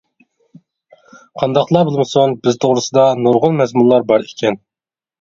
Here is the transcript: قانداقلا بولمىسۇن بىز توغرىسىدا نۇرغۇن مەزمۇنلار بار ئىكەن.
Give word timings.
قانداقلا 1.41 1.85
بولمىسۇن 1.91 2.35
بىز 2.41 2.59
توغرىسىدا 2.67 3.07
نۇرغۇن 3.23 3.63
مەزمۇنلار 3.65 4.11
بار 4.13 4.29
ئىكەن. 4.31 4.65